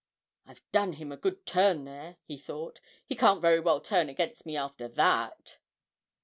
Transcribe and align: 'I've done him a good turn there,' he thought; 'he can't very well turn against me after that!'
'I've 0.47 0.63
done 0.71 0.93
him 0.93 1.11
a 1.11 1.15
good 1.15 1.45
turn 1.45 1.85
there,' 1.85 2.17
he 2.25 2.35
thought; 2.39 2.79
'he 3.05 3.13
can't 3.15 3.39
very 3.39 3.59
well 3.59 3.79
turn 3.79 4.09
against 4.09 4.47
me 4.47 4.57
after 4.57 4.87
that!' 4.87 5.59